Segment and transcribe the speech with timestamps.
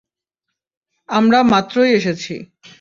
[1.09, 2.33] আমরা মাত্রই এসেছি।